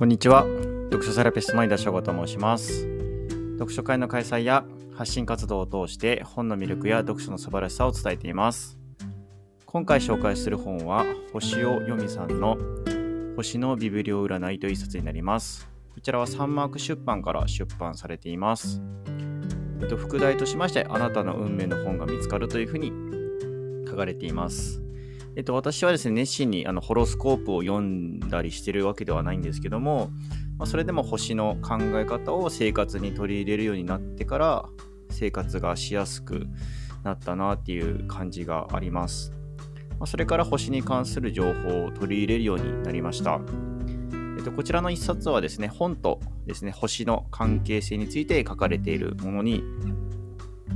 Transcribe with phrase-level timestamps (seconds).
[0.00, 0.46] こんにちは。
[0.84, 2.88] 読書セラピストの井田翔吾と申します。
[3.58, 8.78] 読書会の開催や発信活動を通して本の魅力や読書の素晴らしさを伝えています。
[9.66, 12.56] 今回紹介する本は星尾由美さんの
[13.36, 15.68] 星のビブリオ占いという一冊になります。
[15.94, 18.80] こちらはサンマーク出版から出版されています。
[19.82, 22.90] えっと、副題としまして、あなたの運命の本が見つかるというふうに
[23.86, 24.82] 書かれています。
[25.40, 30.10] えっと、私はですね、熱心にあのホロスコープを読んだりしてるわけではないんですけども、
[30.58, 34.66] まあ、それでも星の考え方を生活に取り入れるようになってから、
[35.08, 36.46] 生活がしやすく
[37.04, 39.32] なったなっていう感じがあります。
[39.92, 43.40] まあ、それから星に関する情報を取り入れるようになりました。
[44.36, 49.64] えっと、こちらの一冊はですね、本とですね、星の関係性について書かれているものに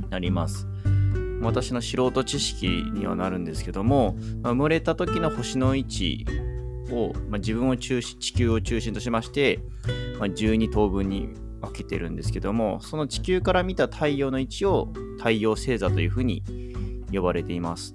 [0.09, 0.67] なります。
[1.41, 6.25] 私の素人知識にはなるんですけども、まあ、生まれた時の星の位置
[6.91, 9.59] を、まあ、自分を中心地球を中心としまして、
[10.19, 11.29] まあ、12等分に
[11.61, 16.43] 分けてるんですけどもその地球から見た太陽の位置を太陽星座というふうに
[17.11, 17.93] 呼ばれています。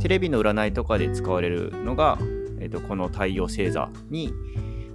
[0.00, 2.18] テレビの占いとかで使われるのが、
[2.60, 4.32] えー、とこの太陽星座に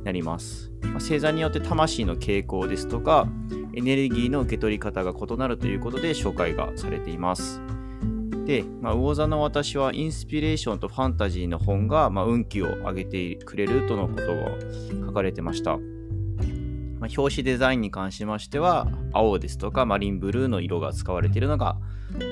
[0.04, 3.28] なります、まあ、星座によって魂の傾向ですとか
[3.74, 7.62] エネルギーの受け取り方が異なるということで紹介がされています。
[8.46, 15.78] で、まあ、魚座の私はインスピレーションとファンタジーの本が、まあ、運気を上げてくれるとのことが書かれてました。
[17.00, 21.78] まあ、表紙デザインに関しましては、青ですとかマリンブルーの色が使われているのが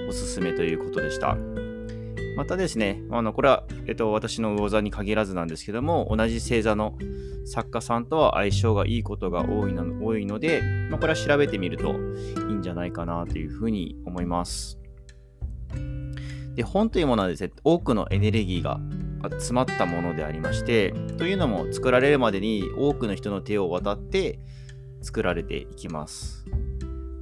[0.07, 1.37] おすすめということでした。
[2.37, 6.97] またですね、あのこれは、えっと、私の魚座に限らずなんですけども、同じ星座の
[7.45, 11.95] 作家さんとは相性がいいことが多いの多いので、まあ、これは調べてみると
[12.47, 14.79] いいんじゃないかなというふうに思います。
[16.55, 18.79] で本というものはですね多くのエネルギーが
[19.23, 24.39] 詰まったものでありましてというのも作られるまでに多くの人の手を渡って
[25.01, 26.45] 作られていきます。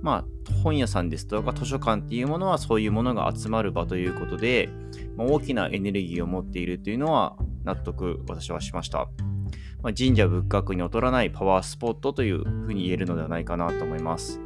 [0.02, 4.70] まあ本屋さんですとか図書館っていうものはそういうものが集まる場ということで、
[5.16, 9.10] まあ、大きなエネルギーを持っているというのは納得私はしました、
[9.82, 14.40] まあ、神社仏閣に劣らないパワースポットというふうに言えるのではないかなと思います。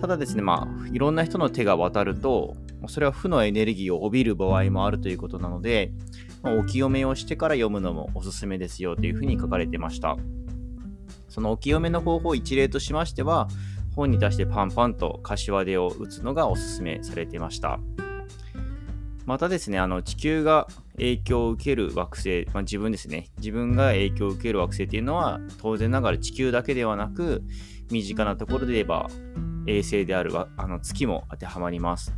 [0.00, 2.56] ただですね、まあ、いろんな人の手が渡ると、
[2.86, 5.92] それは負のエネルギーを帯びる場合もあるということなので、
[6.42, 10.16] まあ、お清めをしてから読むのもおすすめですよというふうに書かれてました。
[11.28, 13.48] そのお清めの方法一例としましては、
[13.96, 17.80] 本に出してパンパンと柏手を打つのがおすすめされてました。
[19.26, 27.42] またですね、あの地球が影響を受ける惑星、まあ、自分ですね、自分が影響を受ける惑星っていうのは、当然ながら地球だけではなく、
[27.90, 29.10] 身近なところで言えば、
[29.68, 32.14] 衛星であるあの月も当てはまります。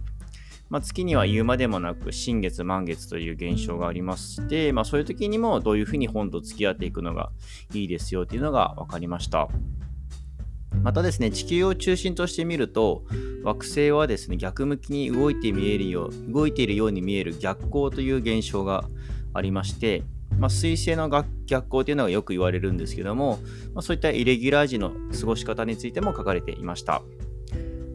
[0.69, 7.33] まあ、月には言うまでもなく新月満月という現象がありまして、まあ、そういう時にもどういうふうに本と付き合っていくのが
[7.75, 9.49] いいですよというのが分かりました。
[10.83, 13.03] またですね、地球を中心として見ると、
[13.43, 18.84] 惑星はですね、逆向きに動いて見えるよう、動いているように見える逆光という現象が
[19.34, 20.05] ありまして、
[20.38, 23.41] まあ、水星の逆光というのがよく言われるんですけども、
[23.75, 27.03] まあ、そういったイレギュラー時の過ごし方についても書かれていました。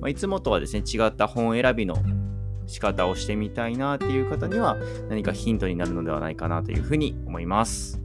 [0.02, 1.96] まあ、いつもとはですね、違った本選びの
[2.68, 4.78] 仕方をしてみたいなっていう方には
[5.10, 8.02] 何かヒントになるのではないかなというふうに思います。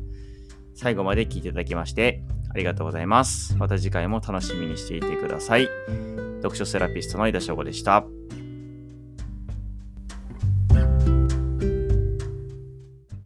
[0.75, 3.57] 最後まで聞いていただきましてありがとうございます。
[3.57, 5.69] また次回も楽しみにしていてください。
[6.43, 8.05] 読書セラピストの井田翔吾でした。